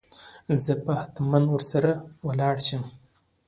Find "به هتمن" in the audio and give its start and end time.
0.83-1.43